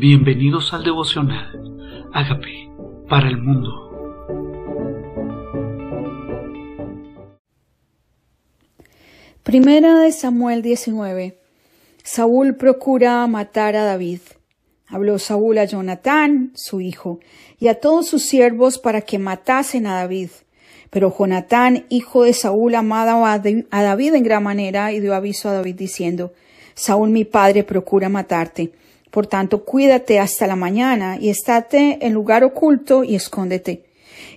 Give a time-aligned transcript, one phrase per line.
[0.00, 2.08] Bienvenidos al devocional.
[2.14, 2.72] Hágame
[3.06, 3.68] para el mundo.
[9.42, 11.38] Primera de Samuel 19.
[12.02, 14.20] Saúl procura matar a David.
[14.88, 17.20] Habló Saúl a Jonatán, su hijo,
[17.58, 20.30] y a todos sus siervos para que matasen a David.
[20.88, 25.52] Pero Jonatán, hijo de Saúl, amaba a David en gran manera y dio aviso a
[25.52, 26.32] David diciendo,
[26.72, 28.72] Saúl mi padre procura matarte.
[29.10, 33.89] Por tanto, cuídate hasta la mañana y estate en lugar oculto y escóndete.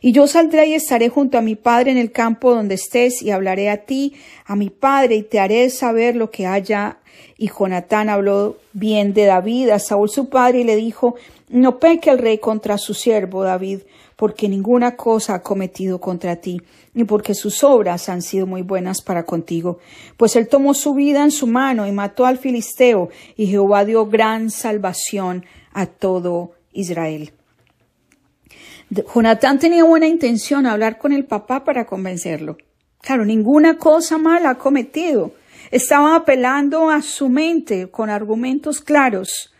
[0.06, 3.32] Y yo saldré y estaré junto a mi padre en el campo donde estés y
[3.32, 4.14] hablaré a ti,
[4.46, 6.98] a mi padre, y te haré saber lo que haya.
[7.38, 11.16] Y Jonatán habló bien de David a Saúl su padre y le dijo,
[11.48, 13.84] no peque el rey contra su siervo David,
[14.18, 16.62] porque ninguna cosa ha cometido contra ti,
[16.94, 19.80] y porque sus obras han sido muy buenas para contigo.
[20.18, 23.08] Pues él tomó su vida en su mano y mató al filisteo,
[23.38, 27.32] y Jehová dio gran salvación a todo Israel.
[29.02, 32.58] Jonatán tenía buena intención hablar con el papá para convencerlo.
[33.02, 35.34] Claro, ninguna cosa mala ha cometido.
[35.72, 39.54] Estaba apelando a su mente con argumentos claros.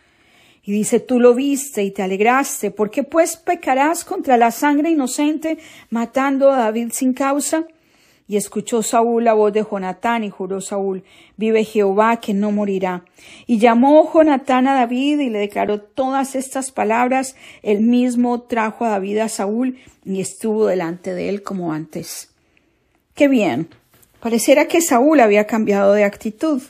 [0.62, 4.90] Y dice, tú lo viste y te alegraste, ¿por qué pues pecarás contra la sangre
[4.90, 5.58] inocente
[5.90, 7.66] matando a David sin causa?
[8.26, 11.04] Y escuchó Saúl la voz de Jonatán y juró Saúl,
[11.36, 13.04] vive Jehová que no morirá.
[13.46, 17.36] Y llamó Jonatán a David y le declaró todas estas palabras.
[17.62, 22.30] Él mismo trajo a David a Saúl y estuvo delante de él como antes.
[23.14, 23.68] Qué bien.
[24.20, 26.62] Pareciera que Saúl había cambiado de actitud.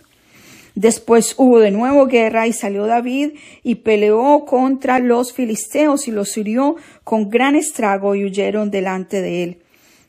[0.75, 6.37] Después hubo de nuevo guerra y salió David y peleó contra los filisteos y los
[6.37, 9.59] hirió con gran estrago y huyeron delante de él.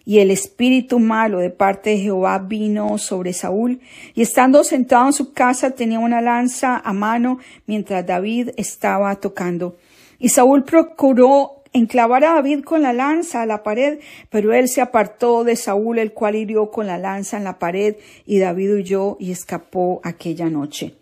[0.06, 3.82] Y el espíritu malo de parte de Jehová vino sobre Saúl,
[4.14, 9.78] y estando sentado en su casa tenía una lanza a mano mientras David estaba tocando.
[10.20, 14.82] Y Saúl procuró enclavar a David con la lanza a la pared, pero él se
[14.82, 19.18] apartó de Saúl, el cual hirió con la lanza en la pared, y David huyó
[19.20, 20.96] y escapó aquella noche.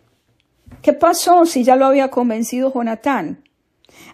[0.81, 3.44] ¿Qué pasó si ya lo había convencido Jonatán?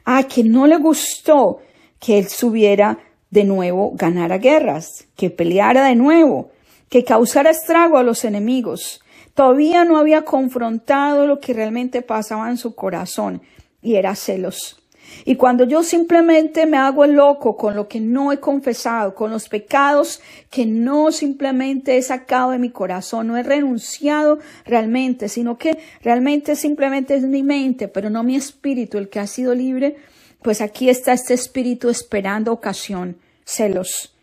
[0.03, 1.61] Ah, que no le gustó
[1.99, 6.51] que él subiera de nuevo, ganara guerras, que peleara de nuevo,
[6.89, 9.01] que causara estrago a los enemigos.
[9.33, 13.41] Todavía no había confrontado lo que realmente pasaba en su corazón,
[13.81, 14.79] y era celos.
[15.25, 19.31] Y cuando yo simplemente me hago el loco con lo que no he confesado, con
[19.31, 25.57] los pecados que no simplemente he sacado de mi corazón, no he renunciado realmente, sino
[25.57, 29.97] que realmente simplemente es mi mente, pero no mi espíritu el que ha sido libre,
[30.41, 34.15] pues aquí está este espíritu esperando ocasión, celos,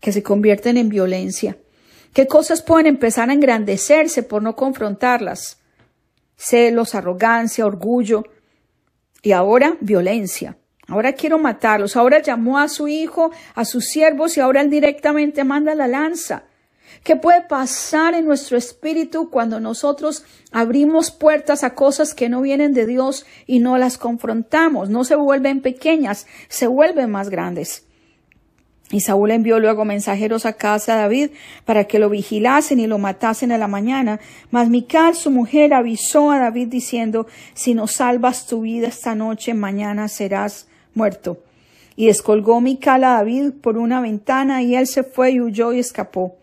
[0.00, 1.56] que se convierten en violencia.
[2.14, 5.58] ¿Qué cosas pueden empezar a engrandecerse por no confrontarlas?
[6.36, 8.24] Celos, arrogancia, orgullo,
[9.22, 10.56] y ahora violencia.
[10.88, 11.96] Ahora quiero matarlos.
[11.96, 16.44] Ahora llamó a su hijo, a sus siervos y ahora él directamente manda la lanza.
[17.02, 22.72] ¿Qué puede pasar en nuestro espíritu cuando nosotros abrimos puertas a cosas que no vienen
[22.74, 24.90] de Dios y no las confrontamos?
[24.90, 27.86] No se vuelven pequeñas, se vuelven más grandes.
[28.92, 31.30] Y Saúl envió luego mensajeros a casa de David
[31.64, 34.20] para que lo vigilasen y lo matasen a la mañana.
[34.50, 39.54] Mas Mical, su mujer, avisó a David diciendo, si no salvas tu vida esta noche,
[39.54, 41.42] mañana serás muerto.
[41.96, 45.78] Y descolgó Mical a David por una ventana y él se fue y huyó y
[45.78, 46.36] escapó.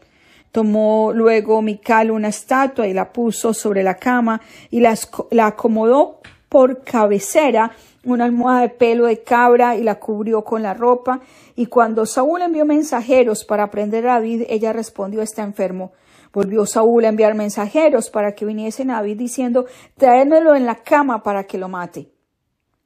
[0.52, 4.98] Tomó luego Mical una estatua y la puso sobre la cama y la,
[5.46, 7.72] acomodó por cabecera
[8.04, 11.22] una almohada de pelo de cabra y la cubrió con la ropa.
[11.56, 15.92] Y cuando Saúl envió mensajeros para prender a David, ella respondió está enfermo.
[16.34, 19.66] Volvió Saúl a enviar mensajeros para que viniesen a David diciendo
[19.98, 22.10] traérmelo en la cama para que lo mate.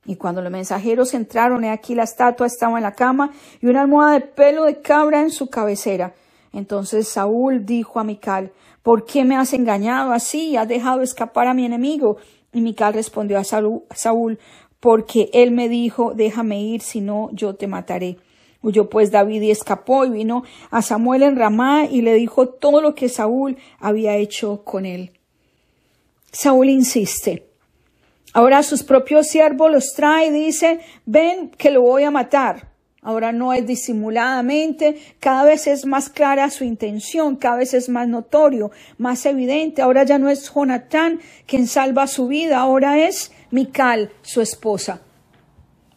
[0.06, 3.32] Y cuando los mensajeros entraron, he aquí la estatua estaba en la cama
[3.62, 6.14] y una almohada de pelo de cabra en su cabecera.
[6.54, 8.54] Entonces Saúl dijo a Mical,
[8.84, 12.18] ¿por qué me has engañado así has dejado escapar a mi enemigo?
[12.54, 14.40] Y Mical respondió a Saúl,
[14.80, 18.18] porque él me dijo, déjame ir, si no, yo te mataré.
[18.62, 22.82] Huyó pues David y escapó y vino a Samuel en Ramá y le dijo todo
[22.82, 25.12] lo que Saúl había hecho con él.
[26.32, 27.48] Saúl insiste.
[28.34, 32.73] Ahora sus propios siervos los trae y dice, ven que lo voy a matar.
[33.04, 38.08] Ahora no es disimuladamente, cada vez es más clara su intención, cada vez es más
[38.08, 39.82] notorio, más evidente.
[39.82, 45.02] Ahora ya no es Jonatán quien salva su vida, ahora es Mical, su esposa.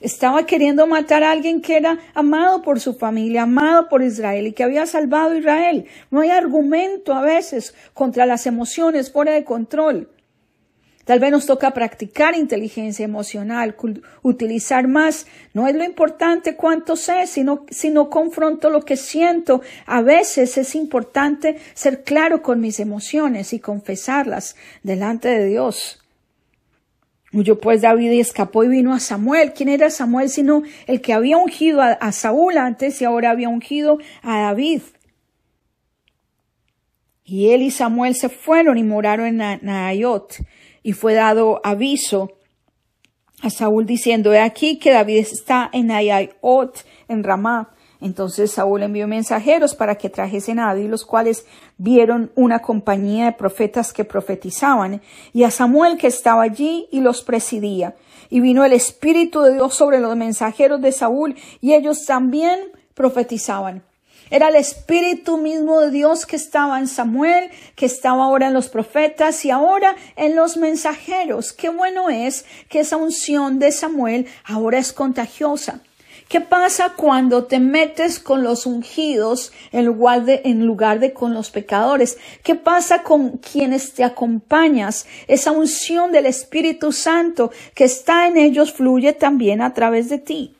[0.00, 4.52] Estaba queriendo matar a alguien que era amado por su familia, amado por Israel y
[4.52, 5.86] que había salvado a Israel.
[6.10, 10.10] No hay argumento a veces contra las emociones fuera de control.
[11.06, 13.76] Tal vez nos toca practicar inteligencia emocional,
[14.22, 15.28] utilizar más.
[15.54, 19.62] No es lo importante cuánto sé, sino, no confronto lo que siento.
[19.86, 26.02] A veces es importante ser claro con mis emociones y confesarlas delante de Dios.
[27.32, 29.52] Huyó pues David y escapó y vino a Samuel.
[29.52, 33.98] ¿Quién era Samuel sino el que había ungido a, Saúl antes y ahora había ungido
[34.22, 34.82] a David?
[37.22, 40.38] Y él y Samuel se fueron y moraron en Naayot.
[40.86, 42.30] Y fue dado aviso
[43.42, 47.74] a Saúl diciendo, he aquí que David está en Naayot, en Ramá.
[48.00, 51.44] Entonces Saúl envió mensajeros para que trajesen a David, los cuales
[51.76, 55.02] vieron una compañía de profetas que profetizaban,
[55.32, 57.96] y a Samuel que estaba allí y los presidía.
[58.30, 62.60] Y vino el Espíritu de Dios sobre los mensajeros de Saúl, y ellos también
[62.94, 63.82] profetizaban.
[64.30, 68.68] Era el Espíritu mismo de Dios que estaba en Samuel, que estaba ahora en los
[68.68, 71.52] profetas y ahora en los mensajeros.
[71.52, 75.80] Qué bueno es que esa unción de Samuel ahora es contagiosa.
[76.28, 81.32] ¿Qué pasa cuando te metes con los ungidos en lugar, de, en lugar de con
[81.32, 82.18] los pecadores?
[82.42, 85.06] ¿Qué pasa con quienes te acompañas?
[85.28, 90.56] Esa unción del Espíritu Santo que está en ellos fluye también a través de ti.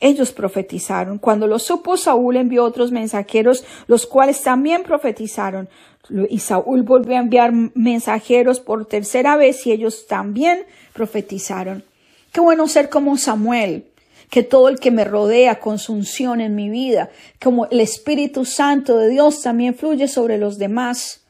[0.00, 1.18] Ellos profetizaron.
[1.18, 5.68] Cuando lo supo, Saúl envió otros mensajeros, los cuales también profetizaron.
[6.28, 10.64] Y Saúl volvió a enviar mensajeros por tercera vez y ellos también
[10.94, 11.84] profetizaron.
[12.32, 13.86] Qué bueno ser como Samuel,
[14.30, 17.10] que todo el que me rodea con su unción en mi vida,
[17.42, 21.22] como el Espíritu Santo de Dios también fluye sobre los demás.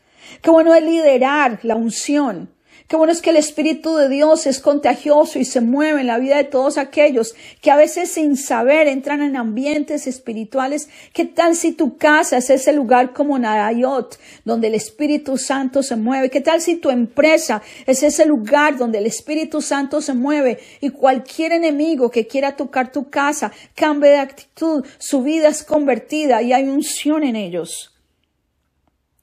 [0.43, 2.50] Qué bueno es liderar la unción,
[2.90, 6.19] Qué bueno es que el Espíritu de Dios es contagioso y se mueve en la
[6.19, 10.88] vida de todos aquellos que a veces sin saber entran en ambientes espirituales.
[11.12, 15.94] ¿Qué tal si tu casa es ese lugar como Narayot, donde el Espíritu Santo se
[15.94, 16.31] mueve?
[16.31, 20.90] ¿Qué tal si tu empresa es ese lugar donde el Espíritu Santo se mueve y
[20.90, 26.52] cualquier enemigo que quiera tocar tu casa cambie de actitud, su vida es convertida y
[26.52, 27.93] hay unción en ellos?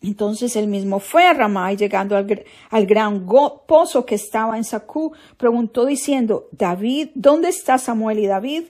[0.01, 3.25] Entonces él mismo fue a Ramá y llegando al, al gran
[3.67, 8.63] pozo que estaba en Sacú, preguntó diciendo, David, ¿dónde está Samuel y David?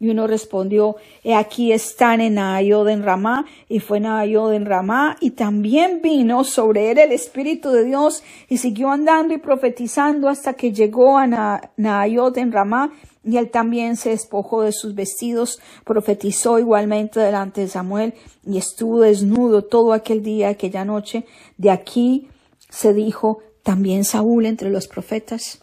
[0.00, 0.96] Y uno respondió,
[1.32, 6.90] aquí están en Naayod en Ramá, y fue Naayod en Ramá, y también vino sobre
[6.90, 12.36] él el Espíritu de Dios, y siguió andando y profetizando hasta que llegó a Naayod
[12.38, 12.90] en Ramá,
[13.24, 18.14] y él también se despojó de sus vestidos, profetizó igualmente delante de Samuel,
[18.44, 21.24] y estuvo desnudo todo aquel día, aquella noche.
[21.56, 22.28] De aquí
[22.68, 25.60] se dijo también Saúl entre los profetas.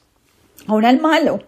[0.67, 1.41] Ahora el malo,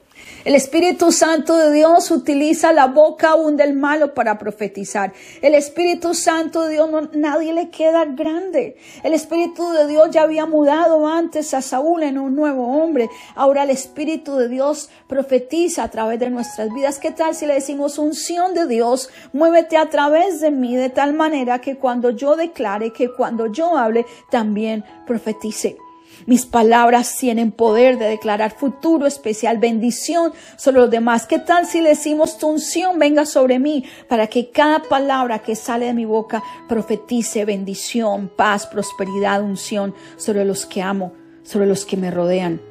[0.43, 5.13] el Espíritu Santo de Dios utiliza la boca aún del malo para profetizar.
[5.43, 8.75] El Espíritu Santo de Dios nadie le queda grande.
[9.03, 13.07] El Espíritu de Dios ya había mudado antes a Saúl en un nuevo hombre.
[13.35, 16.97] Ahora el Espíritu de Dios profetiza a través de nuestras vidas.
[16.97, 19.09] ¿Qué tal si le decimos unción de Dios?
[19.33, 23.77] Muévete a través de mí de tal manera que cuando yo declare, que cuando yo
[23.77, 25.77] hable, también profetice.
[26.25, 31.25] Mis palabras tienen poder de declarar futuro, especial bendición sobre los demás.
[31.25, 35.87] ¿Qué tal si decimos tu unción venga sobre mí para que cada palabra que sale
[35.87, 41.13] de mi boca profetice bendición, paz, prosperidad, unción sobre los que amo,
[41.43, 42.61] sobre los que me rodean?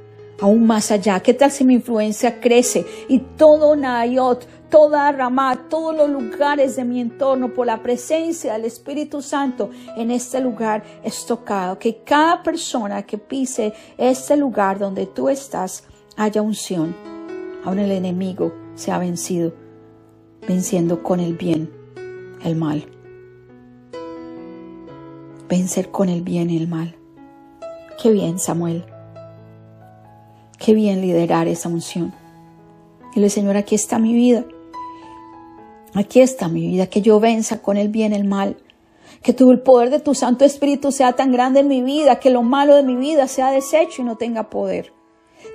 [0.40, 5.97] Aún más allá, ¿qué tal si mi influencia crece y todo Nayot, toda rama, todos
[5.97, 11.27] los lugares de mi entorno por la presencia del Espíritu Santo en este lugar es
[11.27, 11.79] tocado.
[11.79, 15.85] Que cada persona que pise este lugar donde tú estás
[16.17, 16.95] haya unción.
[17.65, 19.53] Aún el enemigo se ha vencido,
[20.47, 21.81] venciendo con el bien
[22.45, 22.87] el mal.
[25.49, 26.97] Vencer con el bien y el mal.
[28.00, 28.85] Qué bien, Samuel.
[30.59, 32.15] Qué bien liderar esa unción.
[33.15, 34.45] Dile, Señor, aquí está mi vida.
[35.94, 38.56] Aquí está mi vida, que yo venza con el bien el mal.
[39.23, 42.30] Que tu, el poder de tu Santo Espíritu sea tan grande en mi vida, que
[42.30, 44.92] lo malo de mi vida sea deshecho y no tenga poder.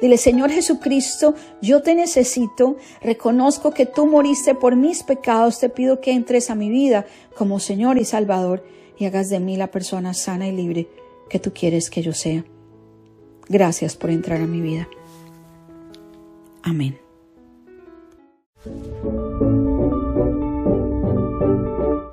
[0.01, 6.01] Dile, Señor Jesucristo, yo te necesito, reconozco que tú moriste por mis pecados, te pido
[6.01, 8.65] que entres a mi vida como Señor y Salvador
[8.97, 10.87] y hagas de mí la persona sana y libre
[11.29, 12.43] que tú quieres que yo sea.
[13.47, 14.87] Gracias por entrar a mi vida.
[16.63, 16.97] Amén.